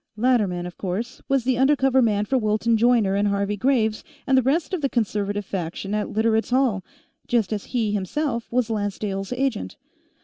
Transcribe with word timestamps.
Latterman, 0.17 0.65
of 0.65 0.79
course, 0.79 1.21
was 1.29 1.43
the 1.43 1.59
undercover 1.59 2.01
man 2.01 2.25
for 2.25 2.35
Wilton 2.39 2.75
Joyner 2.75 3.13
and 3.13 3.27
Harvey 3.27 3.55
Graves 3.55 4.03
and 4.25 4.35
the 4.35 4.41
rest 4.41 4.73
of 4.73 4.81
the 4.81 4.89
Conservative 4.89 5.45
faction 5.45 5.93
at 5.93 6.09
Literates' 6.09 6.49
Hall, 6.49 6.83
just 7.27 7.53
as 7.53 7.65
he, 7.65 7.91
himself, 7.91 8.51
was 8.51 8.71
Lancedale's 8.71 9.31
agent. 9.31 9.77